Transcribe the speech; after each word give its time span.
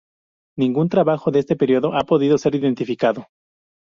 Ningún 0.57 0.89
trabajo 0.89 1.29
de 1.29 1.37
este 1.37 1.55
período 1.55 1.93
ha 1.93 2.03
podido 2.05 2.39
ser 2.39 2.55
identificado. 2.55 3.27